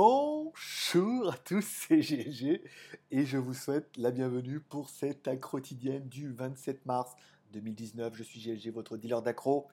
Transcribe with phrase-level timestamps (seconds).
[0.00, 2.62] Bonjour à tous, c'est GLG
[3.10, 7.16] et je vous souhaite la bienvenue pour cette quotidienne du 27 mars
[7.52, 8.14] 2019.
[8.14, 9.66] Je suis GLG, votre dealer d'accro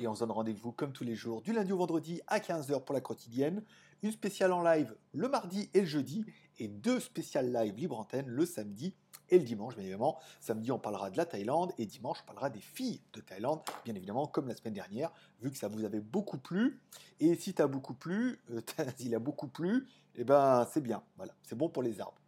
[0.00, 2.84] et on se donne rendez-vous comme tous les jours du lundi au vendredi à 15h
[2.84, 3.64] pour la quotidienne,
[4.04, 6.26] une spéciale en live le mardi et le jeudi
[6.60, 8.94] et deux spéciales live libre antenne le samedi
[9.32, 10.18] et le dimanche, bien évidemment.
[10.40, 13.94] Samedi, on parlera de la Thaïlande et dimanche, on parlera des filles de Thaïlande, bien
[13.94, 15.10] évidemment, comme la semaine dernière,
[15.40, 16.80] vu que ça vous avait beaucoup plu.
[17.18, 18.60] Et si tu as beaucoup plu, euh,
[19.00, 21.02] il a beaucoup plu, eh ben c'est bien.
[21.16, 22.20] Voilà, c'est bon pour les arbres.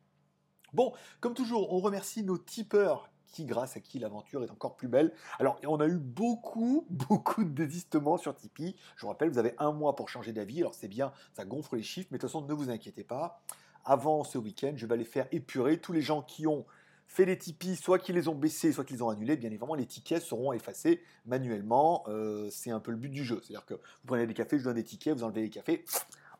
[0.72, 4.88] Bon, comme toujours, on remercie nos tipeurs qui, grâce à qui l'aventure est encore plus
[4.88, 5.12] belle.
[5.38, 8.76] Alors, on a eu beaucoup, beaucoup de désistements sur Tipeee.
[8.96, 10.60] Je vous rappelle, vous avez un mois pour changer d'avis.
[10.60, 13.42] Alors, c'est bien, ça gonfle les chiffres, mais de toute façon, ne vous inquiétez pas.
[13.84, 15.78] Avant ce week-end, je vais les faire épurer.
[15.78, 16.64] Tous les gens qui ont
[17.06, 19.74] fait les Tipeee, soit qu'ils les ont baissés, soit qu'ils les ont annulés, bien évidemment,
[19.74, 22.04] les tickets seront effacés manuellement.
[22.08, 23.40] Euh, c'est un peu le but du jeu.
[23.42, 25.84] C'est-à-dire que vous prenez des cafés, je donne des tickets, vous enlevez les cafés,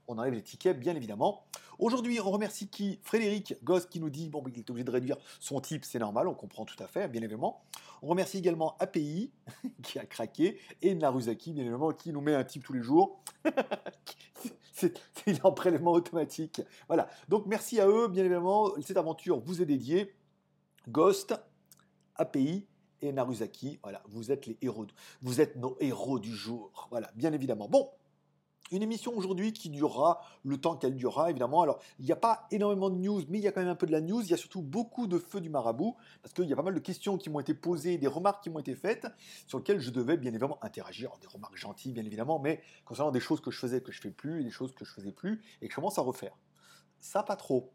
[0.09, 1.45] on enlève les tickets, bien évidemment.
[1.79, 3.01] Aujourd'hui, on remercie qui?
[3.03, 6.29] Frédéric Goss qui nous dit bon, il est obligé de réduire son type, c'est normal,
[6.29, 7.65] on comprend tout à fait, bien évidemment.
[8.03, 9.33] On remercie également API
[9.83, 13.23] qui a craqué et Naruzaki, bien évidemment, qui nous met un type tous les jours.
[14.73, 16.63] c'est en prélèvement automatique.
[16.89, 17.09] Voilà.
[17.29, 18.73] Donc merci à eux, bien évidemment.
[18.83, 20.15] Cette aventure vous est dédiée.
[20.89, 21.35] Ghost,
[22.17, 22.67] API
[23.01, 23.79] et Naruzaki.
[23.83, 24.87] Voilà, vous êtes les héros.
[25.23, 26.89] Vous êtes nos héros du jour.
[26.91, 27.69] Voilà, bien évidemment.
[27.69, 27.91] Bon,
[28.71, 31.63] une émission aujourd'hui qui durera le temps qu'elle durera, évidemment.
[31.63, 33.75] Alors, il n'y a pas énormément de news, mais il y a quand même un
[33.75, 34.23] peu de la news.
[34.23, 36.75] Il y a surtout beaucoup de feux du marabout, parce qu'il y a pas mal
[36.75, 39.07] de questions qui m'ont été posées, des remarques qui m'ont été faites,
[39.47, 41.13] sur lesquelles je devais bien évidemment interagir.
[41.21, 44.11] Des remarques gentilles, bien évidemment, mais concernant des choses que je faisais que je fais
[44.11, 46.37] plus, et des choses que je faisais plus, et que je commence à refaire.
[47.05, 47.71] Ça, pas trop.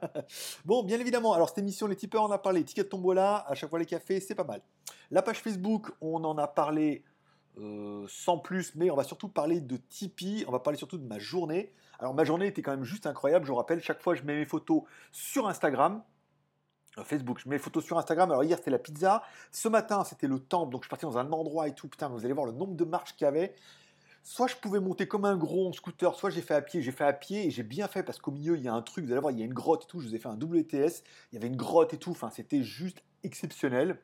[0.64, 2.64] bon, bien évidemment, alors cette émission, les tipeurs, on a parlé.
[2.64, 4.62] Ticket de tombola, à chaque fois les cafés, c'est pas mal.
[5.10, 7.04] La page Facebook, on en a parlé
[7.58, 11.06] euh, sans plus, mais on va surtout parler de Tipeee, on va parler surtout de
[11.06, 11.74] ma journée.
[11.98, 14.36] Alors ma journée était quand même juste incroyable, je vous rappelle, chaque fois je mets
[14.36, 16.02] mes photos sur Instagram,
[16.96, 18.30] euh, Facebook, je mets mes photos sur Instagram.
[18.30, 21.18] Alors hier c'était la pizza, ce matin c'était le temple, donc je suis parti dans
[21.18, 21.88] un endroit et tout.
[21.88, 23.54] Putain, vous allez voir le nombre de marches qu'il y avait.
[24.24, 26.80] Soit je pouvais monter comme un gros scooter, soit j'ai fait à pied.
[26.80, 28.82] J'ai fait à pied et j'ai bien fait parce qu'au milieu il y a un
[28.82, 30.00] truc, vous allez voir, il y a une grotte et tout.
[30.00, 31.02] Je vous ai fait un WTS,
[31.32, 32.10] il y avait une grotte et tout.
[32.12, 33.98] Enfin, c'était juste exceptionnel.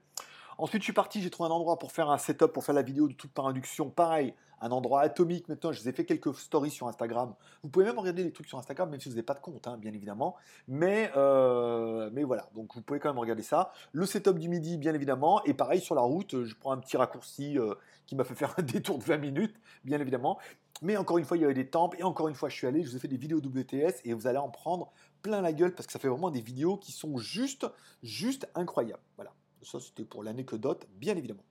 [0.58, 2.82] Ensuite, je suis parti, j'ai trouvé un endroit pour faire un setup, pour faire la
[2.82, 3.90] vidéo de toute par induction.
[3.90, 5.48] Pareil, un endroit atomique.
[5.48, 7.34] Maintenant, je vous ai fait quelques stories sur Instagram.
[7.62, 9.66] Vous pouvez même regarder les trucs sur Instagram, même si vous n'avez pas de compte,
[9.66, 10.36] hein, bien évidemment.
[10.66, 13.72] Mais, euh, mais voilà, donc vous pouvez quand même regarder ça.
[13.92, 15.42] Le setup du midi, bien évidemment.
[15.44, 17.74] Et pareil, sur la route, je prends un petit raccourci euh,
[18.06, 20.38] qui m'a fait faire un détour de 20 minutes, bien évidemment.
[20.82, 21.98] Mais encore une fois, il y avait des temples.
[22.00, 24.00] Et encore une fois, je suis allé, je vous ai fait des vidéos WTS.
[24.04, 24.92] Et vous allez en prendre
[25.22, 27.66] plein la gueule parce que ça fait vraiment des vidéos qui sont juste,
[28.02, 29.02] juste incroyables.
[29.16, 29.32] Voilà.
[29.62, 31.42] Ça, c'était pour l'anecdote, bien évidemment.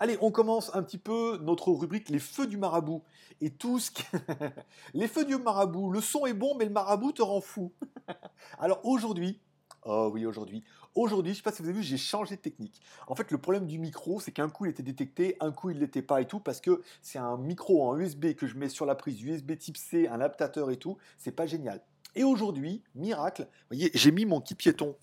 [0.00, 3.02] Allez, on commence un petit peu notre rubrique Les feux du marabout.
[3.40, 4.04] Et tout ce qui...
[4.94, 7.72] les feux du marabout, le son est bon, mais le marabout te rend fou.
[8.58, 9.40] Alors aujourd'hui,
[9.84, 10.64] oh oui, aujourd'hui,
[10.94, 12.80] aujourd'hui, je ne sais pas si vous avez vu, j'ai changé de technique.
[13.06, 15.76] En fait, le problème du micro, c'est qu'un coup il était détecté, un coup il
[15.76, 18.68] ne l'était pas et tout, parce que c'est un micro en USB que je mets
[18.68, 21.82] sur la prise USB type C, un adaptateur et tout, c'est pas génial.
[22.14, 24.96] Et aujourd'hui, miracle, vous voyez, j'ai mis mon kit piéton.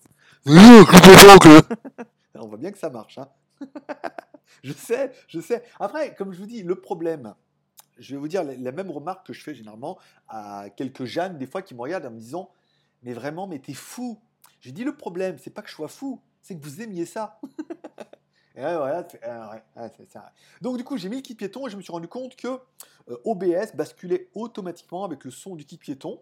[2.34, 3.18] On voit bien que ça marche.
[3.18, 3.28] Hein.
[4.62, 5.62] Je sais, je sais.
[5.80, 7.34] Après, comme je vous dis, le problème,
[7.98, 9.98] je vais vous dire la, même remarque que je fais généralement
[10.28, 12.50] à quelques Jeanne, des fois, qui me regardent en me disant
[13.02, 14.20] Mais vraiment, mais t'es fou.
[14.60, 17.40] J'ai dit Le problème, c'est pas que je sois fou, c'est que vous aimiez ça.
[18.56, 19.06] et voilà,
[20.60, 22.48] Donc, du coup, j'ai mis le kit piéton et je me suis rendu compte que
[23.08, 26.20] euh, OBS basculait automatiquement avec le son du kit piéton.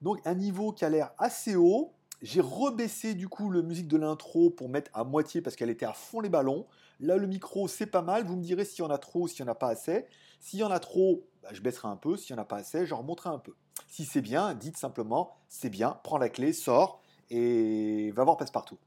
[0.00, 1.94] Donc, un niveau qui a l'air assez haut
[2.24, 5.84] j'ai rebaissé du coup le musique de l'intro pour mettre à moitié parce qu'elle était
[5.84, 6.66] à fond les ballons.
[7.04, 8.24] Là, le micro, c'est pas mal.
[8.24, 10.06] Vous me direz s'il y en a trop, s'il y en a pas assez.
[10.40, 12.16] S'il y en a trop, bah, je baisserai un peu.
[12.16, 13.52] S'il y en a pas assez, j'en remonterai un peu.
[13.88, 18.78] Si c'est bien, dites simplement c'est bien, prends la clé, sors et va voir passe-partout.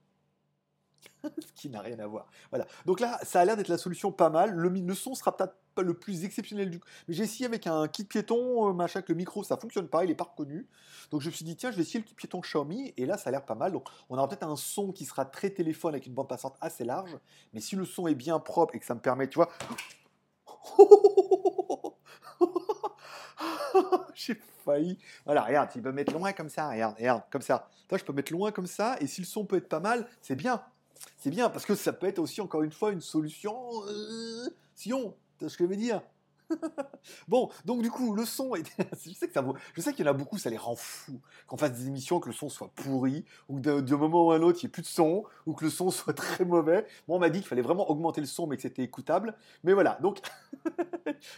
[1.24, 2.28] Ce qui n'a rien à voir.
[2.50, 2.66] Voilà.
[2.86, 4.52] Donc là, ça a l'air d'être la solution pas mal.
[4.52, 6.80] Le, le son sera peut-être le plus exceptionnel du.
[7.08, 10.04] Mais j'ai essayé avec un kit piéton, euh, machin, que le micro, ça fonctionne pas,
[10.04, 10.68] il est pas reconnu.
[11.12, 12.94] Donc je me suis dit, tiens, je vais essayer le kit piéton Xiaomi.
[12.98, 13.72] Et là, ça a l'air pas mal.
[13.72, 16.84] Donc on aura peut-être un son qui sera très téléphone avec une bande passante assez
[16.84, 17.18] large.
[17.54, 19.50] Mais si le son est bien propre et que ça me permet, tu vois.
[24.14, 24.98] J'ai failli.
[25.26, 26.70] Voilà, regarde, il peut mettre loin comme ça.
[26.70, 27.70] Regarde, regarde, comme ça.
[27.88, 28.98] Toi, je peux mettre loin comme ça.
[29.00, 30.64] Et si le son peut être pas mal, c'est bien.
[31.18, 33.56] C'est bien parce que ça peut être aussi, encore une fois, une solution.
[33.88, 34.94] Euh, si
[35.42, 36.01] ce que je veux dire
[37.28, 40.50] bon, donc du coup, le son, je sais que qu'il y en a beaucoup, ça
[40.50, 44.28] les rend fous qu'on fasse des émissions que le son soit pourri, ou d'un moment
[44.28, 46.45] ou un autre, il n'y ait plus de son, ou que le son soit très
[46.45, 46.86] mauvais.
[47.07, 49.36] Bon, on m'a dit qu'il fallait vraiment augmenter le son, mais que c'était écoutable.
[49.63, 50.19] Mais voilà, donc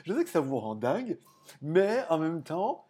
[0.06, 1.18] je sais que ça vous rend dingue,
[1.62, 2.86] mais en même temps,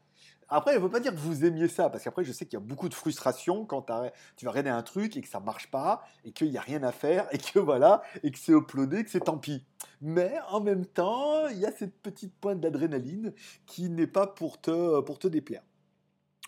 [0.52, 2.56] Après, il ne veut pas dire que vous aimiez ça, parce qu'après, je sais qu'il
[2.56, 3.84] y a beaucoup de frustration quand
[4.36, 6.82] tu vas regarder un truc et que ça marche pas, et qu'il n'y a rien
[6.84, 9.64] à faire, et que voilà, et que c'est uploadé, que c'est tant pis.
[10.02, 13.34] Mais en même temps, il y a cette petite pointe d'adrénaline
[13.66, 15.64] qui n'est pas pour te, pour te déplaire.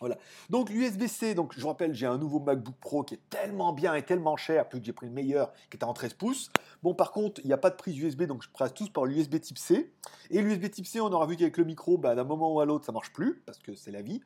[0.01, 0.17] Voilà.
[0.49, 3.93] Donc l'USB-C, donc je vous rappelle, j'ai un nouveau MacBook Pro qui est tellement bien
[3.93, 6.51] et tellement cher, plus j'ai pris le meilleur qui était en 13 pouces.
[6.81, 9.05] Bon, par contre, il n'y a pas de prise USB, donc je presse tous par
[9.05, 9.93] l'USB Type C.
[10.31, 12.65] Et l'USB Type C, on aura vu qu'avec le micro, bah, d'un moment ou à
[12.65, 14.21] l'autre, ça marche plus, parce que c'est la vie,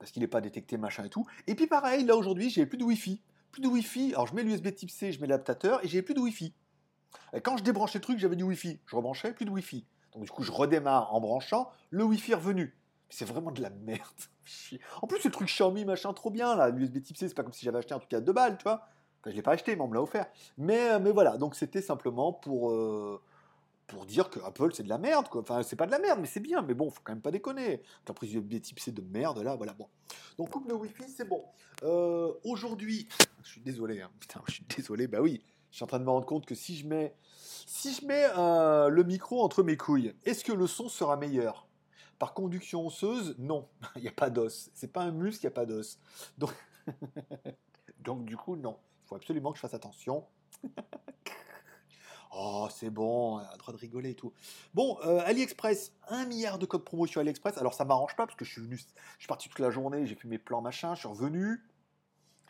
[0.00, 1.24] parce qu'il n'est pas détecté, machin et tout.
[1.46, 3.22] Et puis pareil, là aujourd'hui, j'ai plus de Wi-Fi.
[3.52, 6.14] Plus de Wi-Fi, alors je mets l'USB Type C, je mets l'adaptateur, et j'ai plus
[6.14, 6.52] de Wi-Fi.
[7.32, 8.80] Et quand je débranchais le truc, j'avais du Wi-Fi.
[8.86, 9.84] Je rebranchais, plus de Wi-Fi.
[10.12, 12.76] Donc du coup, je redémarre en branchant, le Wi-Fi est revenu.
[13.08, 14.00] C'est vraiment de la merde.
[15.00, 17.52] En plus, ce truc Xiaomi, machin, trop bien, là, l'USB Type C, c'est pas comme
[17.52, 18.86] si j'avais acheté un truc à 2 balles, tu vois.
[19.20, 20.26] Enfin, je l'ai pas acheté, mais on me l'a offert.
[20.58, 23.22] Mais, euh, mais voilà, donc c'était simplement pour, euh,
[23.86, 25.26] pour dire que Apple, c'est de la merde.
[25.34, 27.30] Enfin, c'est pas de la merde, mais c'est bien, mais bon, faut quand même pas
[27.30, 27.82] déconner.
[28.08, 29.88] La prise USB Type C de merde, là, voilà, bon.
[30.36, 31.44] Donc, coupe le Wi-Fi, c'est bon.
[31.82, 33.08] Euh, aujourd'hui,
[33.42, 34.10] je suis désolé, hein.
[34.18, 36.54] putain, je suis désolé, bah oui, je suis en train de me rendre compte que
[36.54, 37.14] si je mets,
[37.66, 41.66] si je mets le micro entre mes couilles, est-ce que le son sera meilleur?
[42.18, 44.70] Par conduction osseuse, non, il n'y a pas d'os.
[44.74, 45.98] C'est pas un muscle, il n'y a pas d'os.
[46.38, 46.52] Donc...
[48.00, 48.78] Donc, du coup, non.
[49.04, 50.24] Il faut absolument que je fasse attention.
[52.34, 54.32] oh, c'est bon, à droit de rigoler et tout.
[54.74, 57.58] Bon, euh, AliExpress, un milliard de codes promo AliExpress.
[57.58, 58.84] Alors, ça m'arrange pas parce que je suis venu, je
[59.18, 61.62] suis parti toute la journée, j'ai fait mes plans machin, je suis revenu.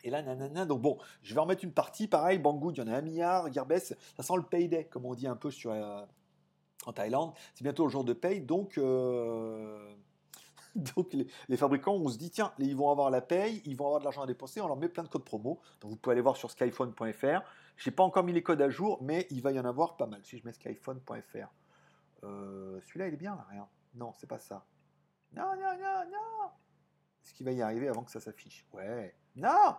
[0.03, 2.91] Et là, nanana, donc bon, je vais remettre une partie, pareil, Banggood, il y en
[2.91, 6.05] a un milliard, Gearbest, ça sent le payday, comme on dit un peu euh,
[6.85, 7.33] en Thaïlande.
[7.53, 9.93] C'est bientôt le jour de paye, donc, euh,
[11.49, 14.05] les, fabricants, on se dit, tiens, ils vont avoir la paye, ils vont avoir de
[14.05, 15.59] l'argent à dépenser, on leur met plein de codes promo.
[15.81, 17.41] Donc vous pouvez aller voir sur skyphone.fr.
[17.77, 19.97] Je n'ai pas encore mis les codes à jour, mais il va y en avoir
[19.97, 20.21] pas mal.
[20.23, 21.47] Si je mets skyphone.fr.
[22.23, 23.67] Euh, celui-là, il est bien, là, rien.
[23.95, 24.65] Non, c'est pas ça.
[25.33, 26.49] Non, non, non, non.
[27.23, 28.65] Est-ce qu'il va y arriver avant que ça s'affiche?
[28.73, 29.15] Ouais.
[29.35, 29.75] Non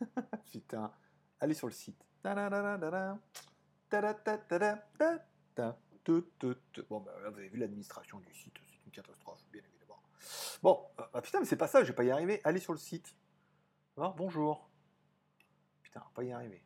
[0.52, 0.92] Putain.
[1.40, 2.04] Allez sur le site.
[6.88, 10.00] Bon, bah, vous avez vu l'administration du site, c'est une catastrophe, bien évidemment.
[10.62, 12.40] Bon, euh, bah, putain, mais c'est pas ça, je vais pas y arriver.
[12.44, 13.14] Allez sur le site.
[13.96, 14.68] bonjour.
[15.82, 16.64] Putain, pas y arriver.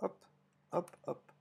[0.00, 0.24] Hop,
[0.72, 1.33] hop, hop.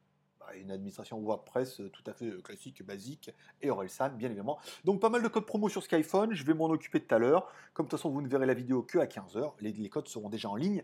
[0.57, 4.59] Une administration WordPress euh, tout à fait euh, classique, basique, et Orelsan, bien évidemment.
[4.83, 7.47] Donc pas mal de codes promo sur Skyphone, je vais m'en occuper tout à l'heure.
[7.73, 10.29] Comme de toute façon, vous ne verrez la vidéo que à 15h, les codes seront
[10.29, 10.83] déjà en ligne.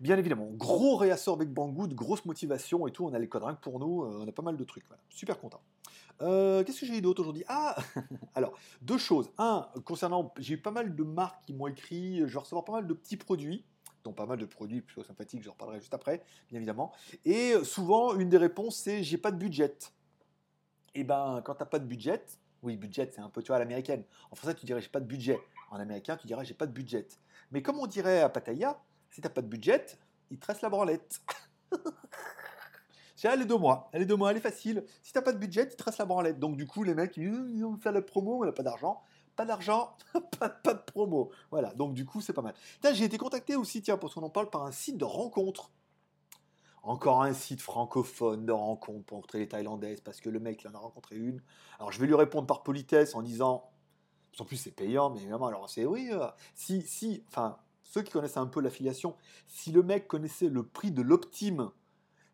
[0.00, 3.06] Bien évidemment, gros réassort avec Banggood, grosse motivation et tout.
[3.06, 4.84] On a les codes rien que pour nous, euh, on a pas mal de trucs.
[5.08, 5.60] Super content.
[6.18, 7.44] Qu'est-ce que j'ai eu d'autre aujourd'hui?
[7.48, 7.76] Ah
[8.34, 9.30] Alors, deux choses.
[9.38, 12.72] Un, concernant, j'ai eu pas mal de marques qui m'ont écrit, je vais recevoir pas
[12.72, 13.64] mal de petits produits,
[14.12, 16.92] pas mal de produits plutôt sympathiques, j'en reparlerai juste après, bien évidemment.
[17.24, 19.76] Et souvent, une des réponses, c'est j'ai pas de budget.
[20.94, 22.24] Et eh ben, quand t'as pas de budget,
[22.62, 24.02] oui, budget, c'est un peu, tu vois, à l'américaine.
[24.30, 25.38] En français, tu dirais j'ai pas de budget.
[25.70, 27.06] En américain, tu dirais j'ai pas de budget.
[27.50, 28.80] Mais comme on dirait à Pattaya,
[29.10, 29.84] si t'as pas de budget,
[30.30, 31.20] il te reste la branlette.
[33.32, 33.88] Elle est deux mois.
[33.92, 34.84] Elle est deux mois, elle est facile.
[35.02, 36.38] Si t'as pas de budget, il te reste la branlette.
[36.38, 39.02] Donc du coup, les mecs, ils ont fait la promo, on n'a pas d'argent.
[39.36, 39.96] Pas d'argent,
[40.38, 41.30] pas, de promo.
[41.50, 42.54] Voilà, donc du coup, c'est pas mal.
[42.92, 45.70] J'ai été contacté aussi, tiens, parce qu'on en parle, par un site de rencontre.
[46.82, 50.68] Encore un site francophone de rencontre pour rencontrer les Thaïlandaises, parce que le mec, il
[50.68, 51.42] en a rencontré une.
[51.78, 53.70] Alors je vais lui répondre par politesse en disant,
[54.38, 58.12] en plus c'est payant, mais vraiment, alors c'est oui, euh, si, si, enfin, ceux qui
[58.12, 59.16] connaissent un peu l'affiliation,
[59.48, 61.70] si le mec connaissait le prix de l'optime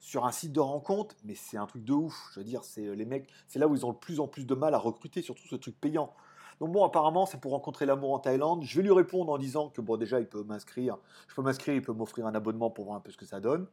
[0.02, 2.30] sur un site de rencontre, mais c'est un truc de ouf.
[2.34, 4.26] Je veux dire, c'est euh, les mecs, c'est là où ils ont le plus en
[4.26, 6.12] plus de mal à recruter, surtout ce truc payant.
[6.62, 8.62] Donc bon, apparemment, c'est pour rencontrer l'amour en Thaïlande.
[8.62, 10.96] Je vais lui répondre en disant que bon, déjà, il peut m'inscrire.
[11.26, 13.40] Je peux m'inscrire, il peut m'offrir un abonnement pour voir un peu ce que ça
[13.40, 13.66] donne.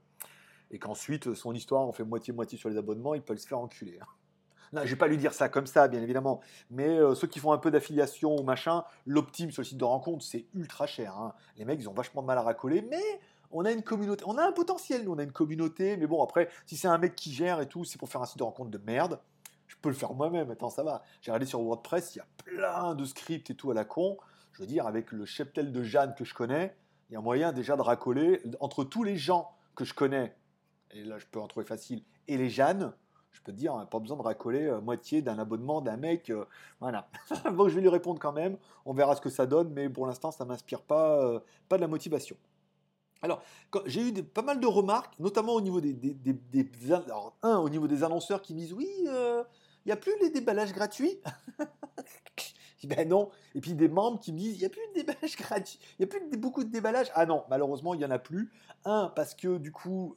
[0.71, 3.99] Et qu'ensuite, son histoire, on fait moitié-moitié sur les abonnements, il peut se faire enculer.
[4.73, 6.41] Je vais pas lui dire ça comme ça, bien évidemment.
[6.71, 9.85] Mais euh, ceux qui font un peu d'affiliation ou machin, l'optime sur le site de
[9.85, 11.15] rencontre, c'est ultra cher.
[11.15, 11.35] Hein.
[11.57, 14.23] Les mecs, ils ont vachement de mal à racoler, mais on a une communauté.
[14.25, 15.95] On a un potentiel, nous, on a une communauté.
[15.95, 18.25] Mais bon, après, si c'est un mec qui gère et tout, c'est pour faire un
[18.25, 19.19] site de rencontre de merde.
[19.69, 20.51] Je peux le faire moi-même.
[20.51, 21.03] Attends, ça va.
[21.21, 24.17] J'ai regardé sur WordPress, il y a plein de scripts et tout à la con.
[24.51, 26.75] Je veux dire, avec le cheptel de Jeanne que je connais,
[27.09, 30.35] il y a moyen déjà de racoler entre tous les gens que je connais.
[30.91, 32.03] Et là, je peux en trouver facile.
[32.27, 32.91] Et les Jeannes,
[33.31, 36.29] je peux te dire, pas besoin de racoler euh, moitié d'un abonnement d'un mec.
[36.29, 36.45] Euh,
[36.79, 37.07] voilà.
[37.53, 38.57] bon, je vais lui répondre quand même.
[38.85, 41.81] On verra ce que ça donne, mais pour l'instant, ça m'inspire pas, euh, pas de
[41.81, 42.35] la motivation.
[43.21, 43.41] Alors,
[43.85, 45.95] j'ai eu pas mal de remarques, notamment au niveau des,
[46.89, 48.89] alors, un, au niveau des annonceurs qui disent oui,
[49.91, 51.19] a plus les déballages gratuits?
[52.83, 53.29] ben non.
[53.55, 56.05] Et puis des membres qui me disent il n'y a plus de déballage gratuit, il
[56.05, 57.11] n'y a plus beaucoup de déballage.
[57.13, 58.51] Ah non, malheureusement, il n'y en a plus.
[58.85, 60.15] Un, parce que du coup,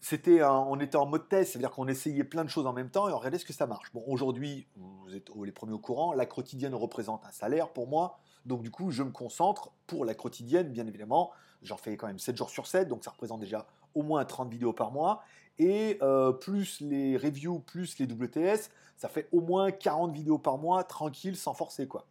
[0.00, 3.08] c'était on était en mode test, c'est-à-dire qu'on essayait plein de choses en même temps
[3.08, 3.92] et on regardait ce que ça marche.
[3.92, 8.18] Bon, aujourd'hui, vous êtes les premiers au courant, la quotidienne représente un salaire pour moi.
[8.46, 11.30] Donc du coup, je me concentre pour la quotidienne, bien évidemment.
[11.62, 14.50] J'en fais quand même 7 jours sur 7, donc ça représente déjà au moins 30
[14.50, 15.22] vidéos par mois.
[15.60, 20.56] Et euh, plus les reviews, plus les WTS, ça fait au moins 40 vidéos par
[20.56, 22.06] mois, tranquille, sans forcer quoi.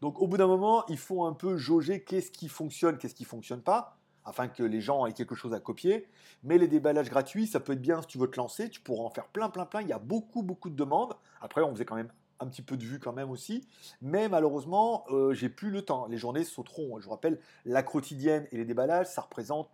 [0.00, 3.24] Donc au bout d'un moment, il faut un peu jauger qu'est-ce qui fonctionne, qu'est-ce qui
[3.24, 6.06] fonctionne pas, afin que les gens aient quelque chose à copier.
[6.42, 9.04] Mais les déballages gratuits, ça peut être bien si tu veux te lancer, tu pourras
[9.04, 9.82] en faire plein, plein, plein.
[9.82, 11.14] Il y a beaucoup, beaucoup de demandes.
[11.42, 12.10] Après, on faisait quand même
[12.40, 13.66] un petit peu de vues quand même aussi.
[14.00, 16.06] Mais malheureusement, euh, j'ai plus le temps.
[16.06, 16.98] Les journées sauteront.
[16.98, 19.70] Je vous rappelle, la quotidienne et les déballages, ça représente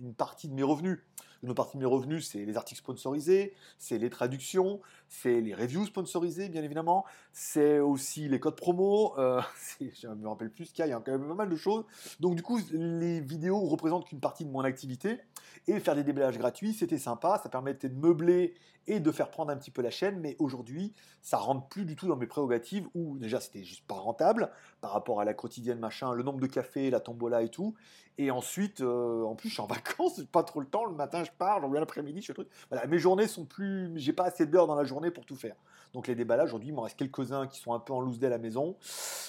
[0.00, 0.98] une partie de mes revenus.
[1.44, 5.86] Une partie de mes revenus, c'est les articles sponsorisés, c'est les traductions, c'est les reviews
[5.86, 9.40] sponsorisées, bien évidemment, c'est aussi les codes promo, euh,
[9.80, 11.54] je me rappelle plus qu'il y a, il y a quand même pas mal de
[11.54, 11.84] choses.
[12.18, 15.20] Donc du coup, les vidéos représentent qu'une partie de mon activité,
[15.68, 18.54] et faire des déballages gratuits, c'était sympa, ça permettait de meubler
[18.86, 21.96] et de faire prendre un petit peu la chaîne, mais aujourd'hui, ça rentre plus du
[21.96, 25.78] tout dans mes prérogatives, où déjà c'était juste pas rentable par rapport à la quotidienne
[25.78, 27.74] machin, le nombre de cafés, la tombola et tout,
[28.20, 30.84] et ensuite, euh, en plus, je suis en vacances, j'ai pas trop le temps.
[30.84, 32.48] Le matin, je pars, j'en l'après-midi, je fais truc.
[32.68, 33.92] Voilà, mes journées sont plus.
[33.96, 35.54] J'ai pas assez d'heures dans la journée pour tout faire.
[35.94, 38.28] Donc, les déballages, aujourd'hui, il m'en reste quelques-uns qui sont un peu en loose à
[38.28, 38.76] la maison.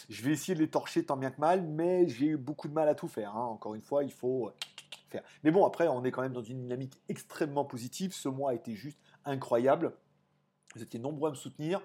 [0.09, 2.73] Je vais essayer de les torcher tant bien que mal, mais j'ai eu beaucoup de
[2.73, 3.37] mal à tout faire.
[3.37, 3.45] Hein.
[3.45, 4.51] Encore une fois, il faut
[5.43, 8.13] Mais bon, après, on est quand même dans une dynamique extrêmement positive.
[8.13, 9.93] Ce mois a été juste incroyable.
[10.75, 11.81] Vous étiez nombreux à me soutenir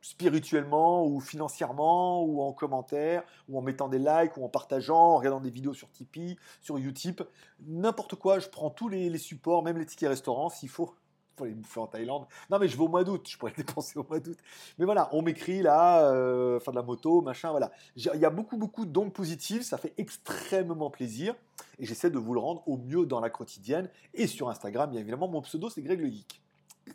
[0.00, 5.16] spirituellement ou financièrement ou en commentaire ou en mettant des likes ou en partageant, en
[5.16, 7.22] regardant des vidéos sur Tipeee, sur Utip,
[7.66, 10.94] n'importe quoi, je prends tous les, supports, même les tickets restaurants s'il faut.
[11.36, 12.26] Faut les bouffer en Thaïlande.
[12.50, 14.36] Non mais je vais au mois d'août, je pourrais les dépenser au mois d'août.
[14.78, 17.70] Mais voilà, on m'écrit là, euh, de la moto, machin, voilà.
[17.96, 21.34] Il y a beaucoup beaucoup de dons positifs, ça fait extrêmement plaisir
[21.80, 25.00] et j'essaie de vous le rendre au mieux dans la quotidienne et sur Instagram, bien
[25.00, 25.28] évidemment.
[25.28, 26.40] Mon pseudo c'est Greg le Geek.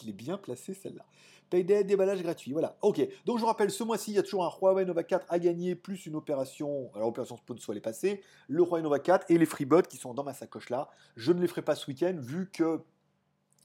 [0.00, 1.04] Je l'ai bien placé celle-là.
[1.52, 2.52] Payday, déballage gratuit.
[2.52, 2.78] Voilà.
[2.80, 3.06] Ok.
[3.26, 5.74] Donc je rappelle, ce mois-ci, il y a toujours un Huawei Nova 4 à gagner,
[5.74, 6.90] plus une opération.
[6.94, 8.22] Alors, opération sponsor, elle est passée.
[8.48, 10.88] Le Huawei Nova 4 et les FreeBuds qui sont dans ma sacoche là.
[11.14, 12.80] Je ne les ferai pas ce week-end vu que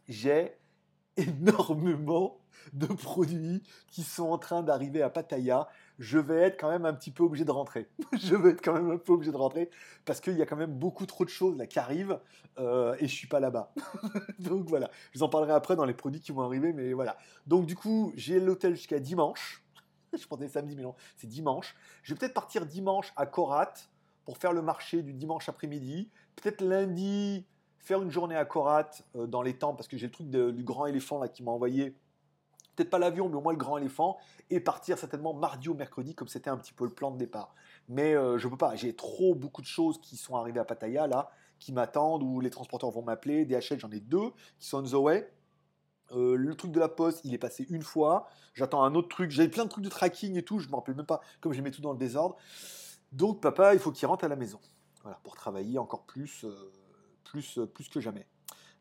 [0.09, 0.57] j'ai
[1.17, 2.41] énormément
[2.73, 5.69] de produits qui sont en train d'arriver à Pattaya.
[5.99, 7.89] Je vais être quand même un petit peu obligé de rentrer.
[8.19, 9.69] je vais être quand même un peu obligé de rentrer
[10.05, 12.19] parce qu'il y a quand même beaucoup trop de choses là qui arrivent
[12.59, 13.73] euh, et je suis pas là-bas.
[14.39, 17.17] Donc voilà, je vous en parlerai après dans les produits qui vont arriver, mais voilà.
[17.47, 19.63] Donc du coup, j'ai l'hôtel jusqu'à dimanche.
[20.17, 21.75] je pensais samedi, mais non, c'est dimanche.
[22.03, 23.73] Je vais peut-être partir dimanche à Korat
[24.25, 26.09] pour faire le marché du dimanche après-midi.
[26.35, 27.45] Peut-être lundi,
[27.79, 30.63] faire une journée à Korat euh, dans les temps, parce que j'ai le truc du
[30.63, 31.95] grand éléphant là qui m'a envoyé.
[32.77, 34.17] Peut-être pas l'avion, mais au moins le grand éléphant,
[34.49, 37.53] et partir certainement mardi ou mercredi, comme c'était un petit peu le plan de départ.
[37.89, 41.07] Mais euh, je peux pas, j'ai trop beaucoup de choses qui sont arrivées à Pattaya
[41.07, 41.29] là,
[41.59, 43.43] qui m'attendent, ou les transporteurs vont m'appeler.
[43.43, 45.29] DHL, j'en ai deux qui sont on the way.
[46.13, 48.29] Euh, le truc de la poste, il est passé une fois.
[48.53, 49.31] J'attends un autre truc.
[49.31, 50.59] J'avais plein de trucs de tracking et tout.
[50.59, 52.37] Je me rappelle même pas, comme j'ai mis tout dans le désordre.
[53.11, 54.59] Donc, papa, il faut qu'il rentre à la maison.
[55.01, 56.45] Voilà, pour travailler encore plus
[57.27, 58.25] plus, euh, plus que jamais.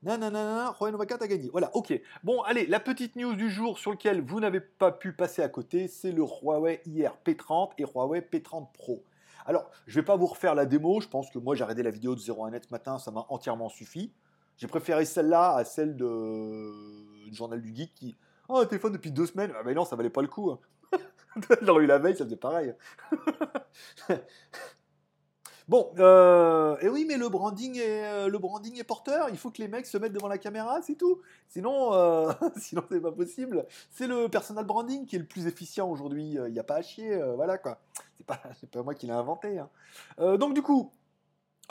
[0.02, 1.48] Nanana, Nova 4 a gagné.
[1.50, 2.00] Voilà, ok.
[2.22, 5.48] Bon, allez, la petite news du jour sur lequel vous n'avez pas pu passer à
[5.48, 9.02] côté, c'est le Huawei IR P30 et Huawei P30 Pro.
[9.46, 11.90] Alors, je vais pas vous refaire la démo, je pense que moi j'ai arrêté la
[11.90, 14.12] vidéo de 01net ce matin, ça m'a entièrement suffi.
[14.58, 17.28] J'ai préféré celle-là à celle de...
[17.28, 18.16] du journal du geek qui...
[18.48, 19.52] Oh, un téléphone depuis deux semaines.
[19.54, 20.50] Ah non, ça valait pas le coup.
[20.50, 20.58] Hein.
[21.62, 22.74] J'aurais eu la veille, ça faisait pareil.
[25.68, 29.28] Bon, euh, et oui, mais le branding, est, euh, le branding est porteur.
[29.30, 31.20] Il faut que les mecs se mettent devant la caméra, c'est tout.
[31.48, 33.66] Sinon, euh, sinon c'est pas possible.
[33.90, 36.36] C'est le personal branding qui est le plus efficient aujourd'hui.
[36.46, 37.80] Il n'y a pas à chier, voilà quoi.
[38.16, 38.40] C'est pas,
[38.72, 39.58] pas moi qui l'ai inventé.
[39.58, 40.36] Hein.
[40.36, 40.92] donc du coup,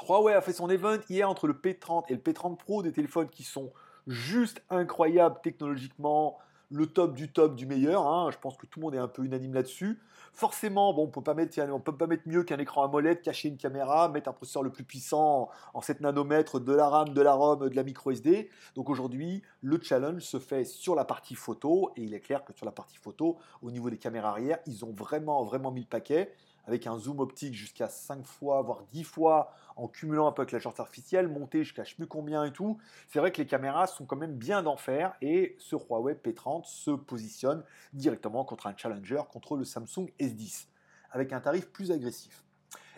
[0.06, 3.30] Huawei a fait son event hier entre le P30 et le P30 Pro, des téléphones
[3.30, 3.72] qui sont
[4.08, 6.38] juste incroyables technologiquement,
[6.76, 8.06] le top du top du meilleur.
[8.06, 8.30] Hein.
[8.32, 10.00] Je pense que tout le monde est un peu unanime là-dessus.
[10.34, 13.48] Forcément, bon, on peut pas mettre, on peut pas mettre mieux qu'un écran AMOLED, cacher
[13.48, 17.22] une caméra, mettre un processeur le plus puissant en 7 nanomètres, de la RAM, de
[17.22, 18.50] la ROM, de la micro SD.
[18.76, 22.52] Donc aujourd'hui, le challenge se fait sur la partie photo et il est clair que
[22.52, 25.88] sur la partie photo, au niveau des caméras arrière, ils ont vraiment vraiment mis le
[25.88, 26.34] paquet
[26.68, 30.52] avec un zoom optique jusqu'à 5 fois, voire 10 fois, en cumulant un peu avec
[30.52, 32.78] la chance artificielle, monter jusqu'à je sais plus combien et tout.
[33.10, 36.92] C'est vrai que les caméras sont quand même bien d'enfer et ce Huawei P30 se
[36.92, 40.68] positionne directement contre un challenger, contre le Samsung S10,
[41.12, 42.44] avec un tarif plus agressif.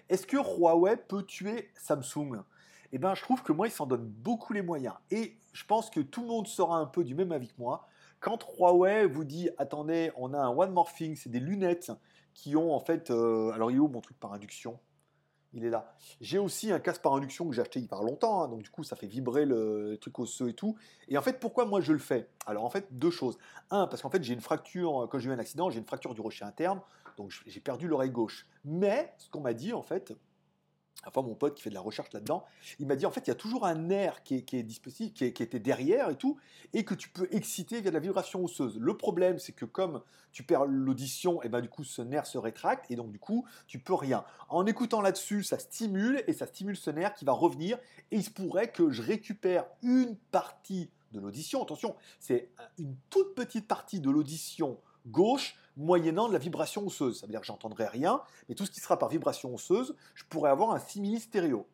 [0.10, 2.44] Est-ce que Huawei peut tuer Samsung?
[2.94, 4.96] Eh bien, je trouve que moi, il s'en donne beaucoup les moyens.
[5.12, 7.86] Et je pense que tout le monde sera un peu du même avis que moi.
[8.20, 11.92] Quand Huawei vous dit, attendez, on a un One More Thing, c'est des lunettes
[12.38, 13.10] qui ont en fait.
[13.10, 14.80] Euh, alors, il est où mon truc par induction
[15.54, 15.96] il est là.
[16.22, 18.70] J'ai aussi un casque par induction que j'ai acheté il y longtemps, hein, donc du
[18.70, 20.76] coup ça fait vibrer le, truc osseux et tout.
[21.08, 22.30] Et en fait, pourquoi moi je le fais?
[22.46, 23.38] Alors en fait, deux choses.
[23.72, 26.14] Un, parce qu'en fait j'ai une fracture, quand j'ai eu un accident, j'ai une fracture
[26.14, 26.82] du rocher interne,
[27.16, 28.46] donc j'ai perdu l'oreille gauche.
[28.66, 30.14] Mais ce qu'on m'a dit en fait,
[31.08, 32.44] enfin mon pote qui fait de la recherche là-dedans,
[32.80, 35.26] il m'a dit en fait il y a toujours un nerf qui est, qui qui,
[35.26, 36.38] était derrière et tout,
[36.74, 38.78] et que tu peux exciter via de la vibration osseuse.
[38.80, 42.38] Le problème c'est que comme tu perds l'audition, et ben du coup ce nerf se
[42.38, 44.24] rétracte et donc du coup tu peux rien.
[44.50, 47.78] En écoutant là-dessus, ça stimule et ça stimule ce nerf qui va revenir
[48.12, 51.64] et il se pourrait que je récupère une partie de l'audition.
[51.64, 57.20] Attention, c'est une toute petite partie de l'audition gauche moyennant de la vibration osseuse.
[57.20, 60.24] Ça veut dire que j'entendrai rien, mais tout ce qui sera par vibration osseuse, je
[60.26, 61.68] pourrais avoir un simili stéréo.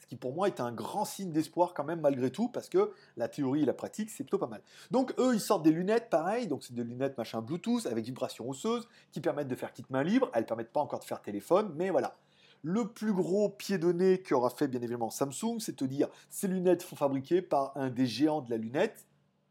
[0.00, 2.92] Ce qui pour moi est un grand signe d'espoir quand même malgré tout, parce que
[3.16, 4.62] la théorie et la pratique, c'est plutôt pas mal.
[4.90, 8.48] Donc eux, ils sortent des lunettes pareil, donc c'est des lunettes machin Bluetooth avec vibration
[8.48, 11.72] osseuse, qui permettent de faire kit main libre, elles permettent pas encore de faire téléphone,
[11.76, 12.16] mais voilà.
[12.62, 16.46] Le plus gros pied de nez qu'aura fait bien évidemment Samsung, c'est de dire ces
[16.46, 19.06] lunettes sont fabriquées par un des géants de la lunette,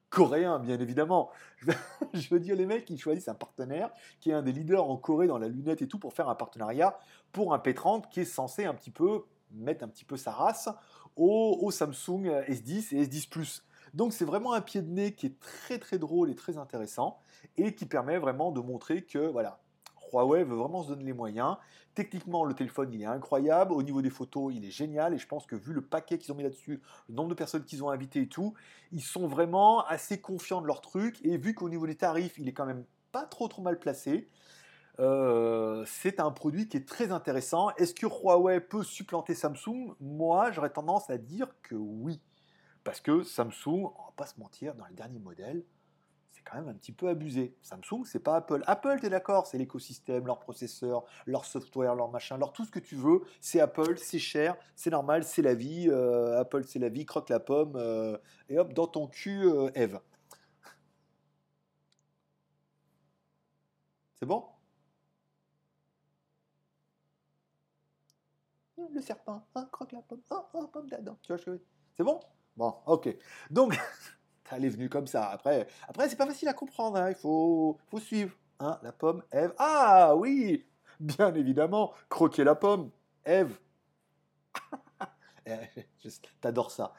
[0.09, 1.29] coréen, bien évidemment.
[2.13, 4.97] Je veux dire, les mecs, ils choisissent un partenaire qui est un des leaders en
[4.97, 6.97] Corée dans la lunette et tout pour faire un partenariat
[7.31, 10.69] pour un P30 qui est censé un petit peu mettre un petit peu sa race
[11.15, 13.65] au, Samsung S10 et S10 Plus.
[13.93, 17.19] Donc c'est vraiment un pied de nez qui est très très drôle et très intéressant
[17.57, 19.59] et qui permet vraiment de montrer que voilà,
[20.11, 21.57] Huawei veut vraiment se donner les moyens.
[21.95, 23.73] Techniquement, le téléphone, il est incroyable.
[23.73, 25.13] Au niveau des photos, il est génial.
[25.13, 27.63] Et je pense que vu le paquet qu'ils ont mis là-dessus, le nombre de personnes
[27.63, 28.53] qu'ils ont invitées et tout,
[28.91, 31.19] ils sont vraiment assez confiants de leur truc.
[31.23, 34.27] Et vu qu'au niveau des tarifs, il est quand même pas trop trop mal placé,
[34.99, 37.69] euh, c'est un produit qui est très intéressant.
[37.77, 39.95] Est-ce que Huawei peut supplanter Samsung?
[39.99, 42.21] Moi, j'aurais tendance à dire que oui.
[42.83, 45.63] Parce que Samsung, on va pas se mentir, dans les derniers modèles,
[46.49, 47.55] quand même un petit peu abusé.
[47.61, 48.63] Samsung, c'est pas Apple.
[48.65, 52.71] Apple, tu es d'accord, c'est l'écosystème, leur processeur, leur software, leur machin, leur tout ce
[52.71, 53.21] que tu veux.
[53.41, 55.87] C'est Apple, c'est cher, c'est normal, c'est la vie.
[55.89, 58.17] Euh, Apple, c'est la vie, croque la pomme, euh,
[58.49, 59.99] et hop, dans ton cul, euh, Eve.
[64.15, 64.43] C'est bon?
[68.91, 71.17] Le serpent, hein, croque la pomme, oh, oh, pomme d'Adam.
[71.21, 71.57] Tu vois,
[71.95, 72.19] c'est bon?
[72.55, 73.15] Bon, ok.
[73.51, 73.77] Donc.
[74.51, 75.29] elle est venue comme ça.
[75.29, 77.09] Après, après c'est pas facile à comprendre, hein.
[77.09, 78.31] il faut, faut suivre.
[78.59, 79.53] Hein, la pomme, Eve.
[79.57, 80.65] Ah oui,
[80.99, 82.89] bien évidemment, croquer la pomme,
[83.25, 83.57] Eve.
[86.41, 86.93] T'adores ça.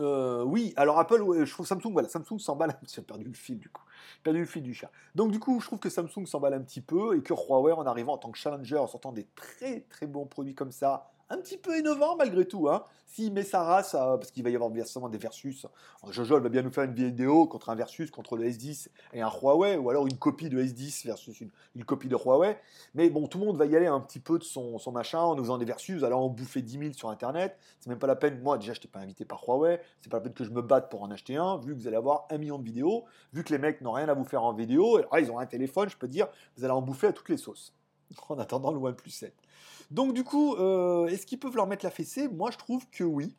[0.00, 2.78] Euh, oui, alors Apple, je trouve Samsung, voilà, Samsung s'emballe.
[2.92, 3.82] J'ai perdu le fil du coup.
[4.22, 4.90] perdu le fil du chat.
[5.14, 7.86] Donc du coup, je trouve que Samsung s'emballe un petit peu et que Huawei, en
[7.86, 11.38] arrivant en tant que challenger, en sortant des très très bons produits comme ça, un
[11.38, 12.68] petit peu innovant malgré tout.
[12.68, 12.84] Hein.
[13.06, 15.66] S'il met sa race, parce qu'il va y avoir sûrement des versus.
[16.10, 19.28] Jojo va bien nous faire une vidéo contre un versus contre le S10 et un
[19.28, 22.56] Huawei, ou alors une copie de S10 versus une, copie de Huawei.
[22.94, 25.34] Mais bon, tout le monde va y aller un petit peu de son, machin en
[25.34, 27.58] nous faisant des versus, alors en bouffer 10 000 sur Internet.
[27.80, 28.40] C'est même pas la peine.
[28.42, 29.80] Moi, déjà, je n'étais pas invité par Huawei.
[30.02, 31.88] C'est pas la peine que je me batte pour en acheter un, vu que vous
[31.88, 34.44] allez avoir un million de vidéos, vu que les mecs n'ont rien à vous faire
[34.44, 35.00] en vidéo.
[35.10, 37.38] Ah, ils ont un téléphone, je peux dire, vous allez en bouffer à toutes les
[37.38, 37.74] sauces.
[38.28, 39.34] En attendant le OnePlus 7.
[39.90, 42.28] Donc du coup, euh, est-ce qu'ils peuvent leur mettre la fessée?
[42.28, 43.36] Moi, je trouve que oui.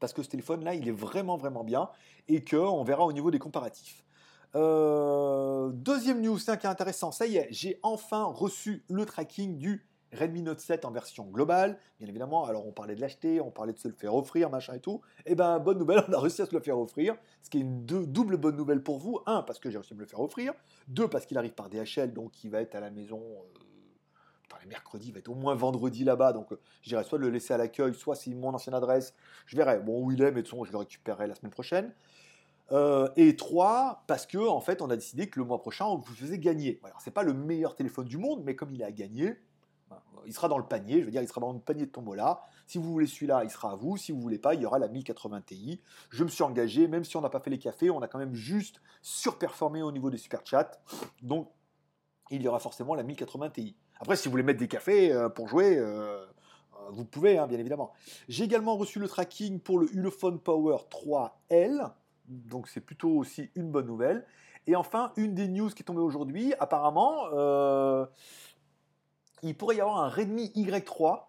[0.00, 1.88] Parce que ce téléphone-là, il est vraiment, vraiment bien.
[2.28, 4.04] Et qu'on verra au niveau des comparatifs.
[4.56, 7.12] Euh, deuxième news, c'est un qui est intéressant.
[7.12, 11.78] Ça y est, j'ai enfin reçu le tracking du Redmi Note 7 en version globale.
[11.98, 14.74] Bien évidemment, alors on parlait de l'acheter, on parlait de se le faire offrir, machin
[14.74, 15.00] et tout.
[15.26, 17.16] Et eh ben, bonne nouvelle, on a réussi à se le faire offrir.
[17.42, 19.20] Ce qui est une double bonne nouvelle pour vous.
[19.26, 20.52] Un, parce que j'ai réussi à me le faire offrir.
[20.88, 23.20] Deux, parce qu'il arrive par DHL, donc il va être à la maison.
[23.20, 23.73] Euh,
[24.60, 27.54] les mercredis, il va être au moins vendredi là-bas, donc euh, j'irai soit le laisser
[27.54, 29.14] à l'accueil, soit c'est mon ancienne adresse,
[29.46, 29.80] je verrai.
[29.80, 31.92] Bon, où il est, mais de toute je le récupérerai la semaine prochaine.
[32.72, 35.96] Euh, et trois, parce que en fait, on a décidé que le mois prochain, on
[35.96, 36.80] vous faisait gagner.
[36.84, 39.36] Alors, c'est pas le meilleur téléphone du monde, mais comme il est à gagner,
[39.90, 41.00] ben, il sera dans le panier.
[41.00, 42.40] Je veux dire, il sera dans le panier de Tombola.
[42.66, 43.96] Si vous voulez celui-là, il sera à vous.
[43.98, 45.80] Si vous voulez pas, il y aura la 1080 Ti.
[46.10, 48.18] Je me suis engagé, même si on n'a pas fait les cafés, on a quand
[48.18, 50.70] même juste surperformé au niveau des super chats.
[51.22, 51.50] Donc,
[52.30, 53.76] il y aura forcément la 1080 Ti.
[54.00, 56.24] Après, si vous voulez mettre des cafés euh, pour jouer, euh, euh,
[56.90, 57.92] vous pouvez, hein, bien évidemment.
[58.28, 61.92] J'ai également reçu le tracking pour le Ulefone Power 3L,
[62.28, 64.26] donc c'est plutôt aussi une bonne nouvelle.
[64.66, 67.28] Et enfin, une des news qui est tombée aujourd'hui, apparemment,
[69.42, 71.26] il pourrait y avoir un Redmi Y3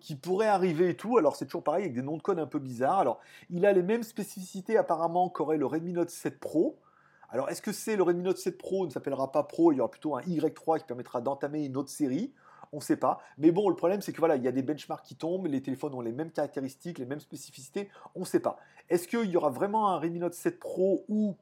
[0.00, 1.18] qui pourrait arriver et tout.
[1.18, 3.00] Alors c'est toujours pareil avec des noms de code un peu bizarres.
[3.00, 6.80] Alors il a les mêmes spécificités apparemment qu'aurait le Redmi Note 7 Pro.
[7.30, 9.80] Alors, est-ce que c'est le Redmi Note 7 Pro ne s'appellera pas Pro, il y
[9.80, 12.32] aura plutôt un Y3 qui permettra d'entamer une autre série?
[12.72, 13.20] On ne sait pas.
[13.38, 15.62] Mais bon, le problème, c'est que voilà, il y a des benchmarks qui tombent, les
[15.62, 18.56] téléphones ont les mêmes caractéristiques, les mêmes spécificités, on ne sait pas.
[18.88, 21.36] Est-ce qu'il y aura vraiment un Redmi Note 7 Pro où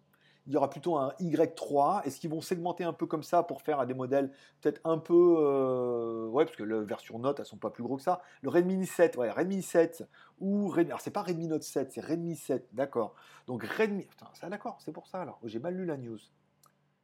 [0.47, 2.05] il y aura plutôt un Y3.
[2.05, 5.37] Est-ce qu'ils vont segmenter un peu comme ça pour faire des modèles peut-être un peu.
[5.39, 8.23] Euh, ouais, parce que la version Note, elles sont pas plus gros que ça.
[8.43, 10.05] Le Redmi 7, ouais, Redmi 7
[10.41, 10.91] ou Redmi.
[10.91, 13.15] Alors, c'est pas Redmi Note 7, c'est Redmi 7, d'accord.
[13.47, 14.05] Donc, Redmi.
[14.05, 15.39] Putain, ça, d'accord, c'est pour ça alors.
[15.45, 16.19] J'ai mal lu la news.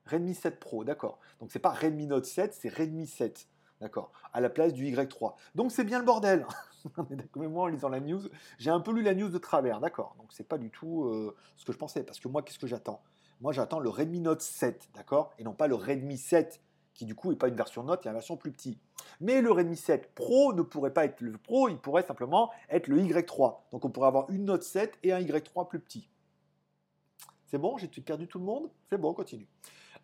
[0.07, 1.19] Redmi 7 Pro, d'accord.
[1.41, 3.49] Donc, c'est pas Redmi Note 7, c'est Redmi 7.
[3.81, 4.11] D'accord.
[4.33, 5.35] À la place du Y3.
[5.55, 6.45] Donc c'est bien le bordel.
[7.37, 8.23] Mais moi, en lisant la news,
[8.59, 9.79] j'ai un peu lu la news de travers.
[9.79, 10.17] D'accord.
[10.19, 12.03] Donc c'est pas du tout euh, ce que je pensais.
[12.03, 13.01] Parce que moi, qu'est-ce que j'attends?
[13.41, 16.61] Moi, j'attends le Redmi Note 7, d'accord Et non pas le Redmi 7,
[16.95, 18.81] qui du coup n'est pas une version Note, il y a une version plus petite.
[19.21, 22.89] Mais le Redmi 7 Pro ne pourrait pas être le Pro, il pourrait simplement être
[22.89, 23.59] le Y3.
[23.73, 26.09] Donc on pourrait avoir une Note 7 et un Y3 plus petit.
[27.47, 28.69] C'est bon, j'ai perdu tout le monde?
[28.91, 29.49] C'est bon, on continue.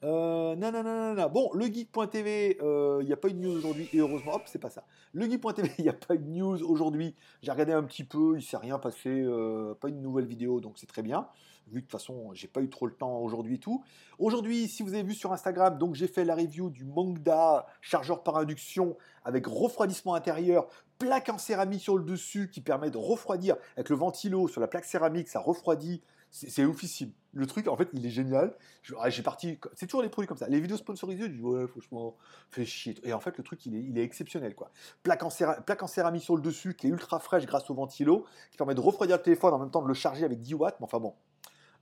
[0.03, 3.99] Euh, nanana, bon, le geek.tv, euh, il n'y a pas eu de news aujourd'hui, et
[3.99, 4.85] heureusement, hop, c'est pas ça.
[5.12, 7.14] Le geek.tv, il n'y a pas eu de news aujourd'hui.
[7.42, 10.61] J'ai regardé un petit peu, il ne s'est rien passé, euh, pas une nouvelle vidéo,
[10.61, 11.29] donc c'est très bien.
[11.68, 13.83] Vu de toute façon, j'ai pas eu trop le temps aujourd'hui tout.
[14.18, 18.22] Aujourd'hui, si vous avez vu sur Instagram, donc j'ai fait la review du Mangda chargeur
[18.22, 23.57] par induction avec refroidissement intérieur, plaque en céramique sur le dessus qui permet de refroidir
[23.77, 26.03] avec le ventilo sur la plaque céramique, ça refroidit
[26.35, 27.12] c'est oufissime.
[27.33, 28.57] Le truc, en fait, il est génial.
[28.98, 29.59] Ah, j'ai parti.
[29.74, 30.48] C'est toujours des produits comme ça.
[30.48, 32.16] Les vidéos sponsorisées, je dis ouais, franchement,
[32.50, 32.96] fais chier.
[33.05, 34.72] Et en fait, le truc, il est, il est exceptionnel, quoi.
[35.05, 35.29] Plaque en,
[35.64, 38.74] plaque en céramique sur le dessus, qui est ultra fraîche grâce au ventilo, qui permet
[38.74, 40.77] de refroidir le téléphone en même temps de le charger avec 10 watts.
[40.81, 41.14] Mais enfin bon,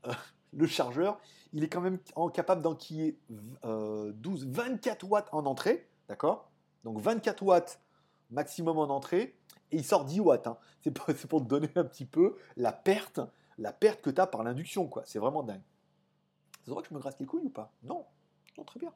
[0.07, 0.12] euh,
[0.53, 1.19] le chargeur,
[1.53, 1.99] il est quand même
[2.33, 3.19] capable d'enquiller
[3.62, 6.51] 12, 24 watts en entrée, d'accord?
[6.85, 7.81] Donc 24 watts
[8.31, 9.37] maximum en entrée,
[9.71, 10.47] et il sort 10 watts.
[10.47, 10.57] Hein.
[10.85, 13.21] C'est pour, te donner un petit peu la perte
[13.59, 15.03] la perte que tu as par l'induction, quoi.
[15.07, 15.62] C'est vraiment dingue.
[16.65, 17.73] C'est vrai que je me grasse les couilles ou pas?
[17.83, 18.05] Non.
[18.57, 18.93] Non, très bien.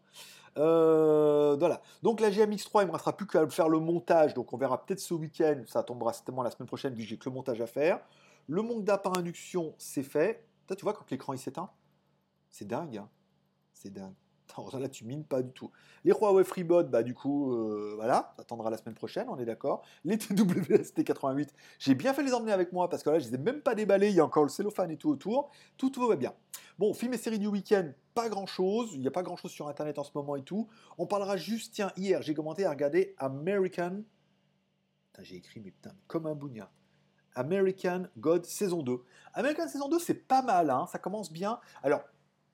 [0.59, 1.81] Euh, voilà.
[2.03, 4.35] Donc la GMX3, il ne me restera plus qu'à faire le montage.
[4.35, 5.63] Donc on verra peut-être ce week-end.
[5.67, 8.01] Ça tombera certainement la semaine prochaine vu que j'ai que le montage à faire.
[8.49, 10.47] Le Mongda par induction, c'est fait.
[10.75, 11.71] Tu vois quand l'écran il s'éteint
[12.51, 12.97] C'est dingue.
[12.97, 13.09] Hein.
[13.75, 14.15] c'est dingue.
[14.79, 15.71] là, tu mines pas du tout.
[16.05, 19.83] Les Huawei FreeBot, bah du coup, euh, voilà, attendra la semaine prochaine, on est d'accord.
[20.05, 21.49] Les TWST88,
[21.79, 23.75] j'ai bien fait les emmener avec moi parce que là, je les ai même pas
[23.75, 25.51] déballés, il y a encore le cellophane et tout autour.
[25.77, 26.33] Tout, va bien.
[26.79, 28.91] Bon, film et série du week-end, pas grand-chose.
[28.95, 30.69] Il n'y a pas grand-chose sur Internet en ce moment et tout.
[30.99, 34.03] On parlera juste, tiens, hier, j'ai commenté à regarder American...
[35.23, 36.71] J'ai écrit, mais putain, comme un bougnat.
[37.37, 39.03] American God saison 2.
[39.35, 41.61] American saison 2, c'est pas mal, hein, ça commence bien.
[41.83, 42.03] Alors,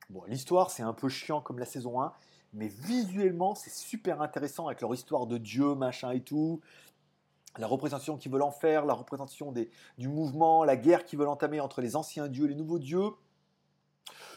[0.09, 2.13] Bon, l'histoire, c'est un peu chiant comme la saison 1,
[2.53, 6.61] mais visuellement, c'est super intéressant avec leur histoire de Dieu, machin et tout.
[7.57, 11.29] La représentation qu'ils veulent en faire, la représentation des, du mouvement, la guerre qu'ils veulent
[11.29, 13.09] entamer entre les anciens dieux et les nouveaux dieux.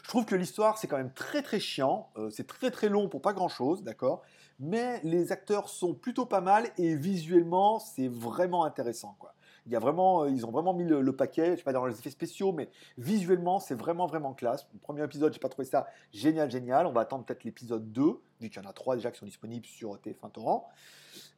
[0.03, 2.09] Je trouve que l'histoire, c'est quand même très très chiant.
[2.17, 4.21] Euh, c'est très très long pour pas grand chose, d'accord
[4.59, 9.33] Mais les acteurs sont plutôt pas mal et visuellement, c'est vraiment intéressant, quoi.
[9.67, 11.85] Il y a vraiment, euh, ils ont vraiment mis le, paquet, je sais pas dans
[11.85, 14.65] les effets spéciaux, mais visuellement, c'est vraiment, vraiment classe.
[14.73, 16.87] Le premier épisode, j'ai pas trouvé ça génial, génial.
[16.87, 18.03] On va attendre peut-être l'épisode 2,
[18.39, 20.69] vu qu'il y en a trois déjà qui sont disponibles sur TF1 Torrent.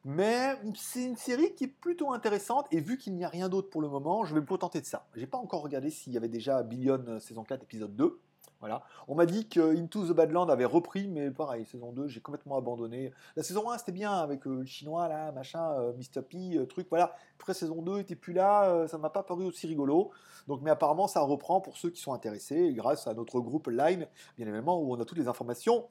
[0.04, 3.68] Mais c'est une série qui est plutôt intéressante, et vu qu'il n'y a rien d'autre
[3.68, 5.06] pour le moment, je vais me contenter de ça.
[5.16, 8.20] J'ai pas encore regardé s'il y avait déjà Billion euh, saison 4, épisode 2.
[8.60, 8.82] Voilà.
[9.08, 12.58] On m'a dit que Into the Badland avait repris, mais pareil, saison 2, j'ai complètement
[12.58, 13.12] abandonné.
[13.34, 16.22] La saison 1, c'était bien avec euh, le chinois, là, machin, euh, Mr.
[16.22, 17.14] P, euh, truc, voilà.
[17.38, 20.10] Après, saison 2 était plus là, ça m'a pas paru aussi rigolo.
[20.46, 24.06] Donc, mais apparemment, ça reprend pour ceux qui sont intéressés, grâce à notre groupe Line,
[24.36, 25.88] bien évidemment, où on a toutes les informations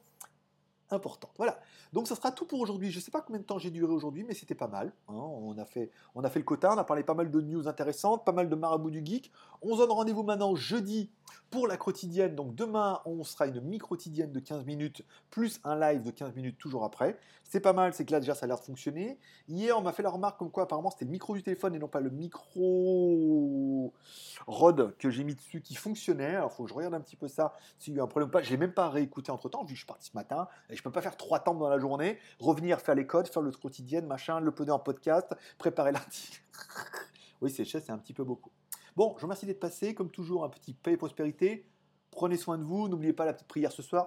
[0.91, 1.33] importantes.
[1.37, 1.59] Voilà.
[1.93, 2.91] Donc ça sera tout pour aujourd'hui.
[2.91, 4.91] Je ne sais pas combien de temps j'ai duré aujourd'hui, mais c'était pas mal.
[5.07, 5.13] Hein.
[5.13, 7.67] On, a fait, on a fait le quota, on a parlé pas mal de news
[7.67, 9.31] intéressantes, pas mal de marabout du geek.
[9.61, 11.11] On se donne rendez-vous maintenant jeudi
[11.49, 12.35] pour la quotidienne.
[12.35, 16.57] Donc demain, on sera une mi-quotidienne de 15 minutes, plus un live de 15 minutes
[16.57, 17.17] toujours après.
[17.43, 19.19] C'est pas mal, c'est que là déjà ça a l'air de fonctionner.
[19.47, 21.79] Hier, on m'a fait la remarque comme quoi apparemment c'était le micro du téléphone et
[21.79, 23.93] non pas le micro
[24.45, 26.35] Rod que j'ai mis dessus qui fonctionnait.
[26.35, 28.29] Alors faut que je regarde un petit peu ça, s'il y a eu un problème
[28.29, 28.41] ou pas.
[28.41, 30.47] Je l'ai même pas réécouté entre temps, vu que je suis parti ce matin.
[30.69, 33.41] Et je peux pas faire trois temps dans la journée, revenir faire les codes, faire
[33.41, 36.43] le quotidien, machin, le poder en podcast, préparer l'article.
[37.41, 38.51] oui, c'est c'est un petit peu beaucoup.
[38.99, 39.95] Bon, je vous remercie d'être passé.
[39.95, 41.65] Comme toujours, un petit paix et prospérité.
[42.11, 42.89] Prenez soin de vous.
[42.89, 44.05] N'oubliez pas la petite prière ce soir.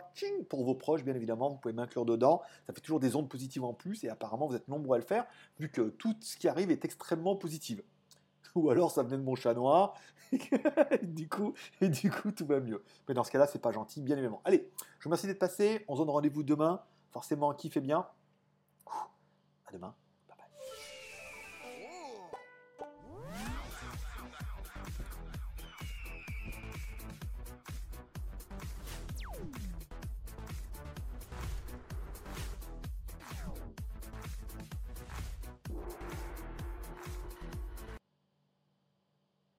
[0.51, 1.49] pour vos proches, bien évidemment.
[1.49, 2.43] Vous pouvez m'inclure dedans.
[2.67, 4.05] Ça fait toujours des ondes positives en plus.
[4.05, 5.25] Et apparemment, vous êtes nombreux à le faire,
[5.59, 7.81] vu que tout ce qui arrive est extrêmement positif.
[8.55, 9.95] Ou alors, ça venait de mon chat noir.
[11.03, 12.85] du coup, et du coup, tout va mieux.
[13.09, 14.43] Mais dans ce cas-là, c'est pas gentil, bien évidemment.
[14.45, 15.87] Allez, je vous remercie d'être passé.
[15.89, 16.83] On se donne rendez-vous demain.
[17.13, 18.07] Forcément, kiffez bien.
[19.65, 19.95] À demain.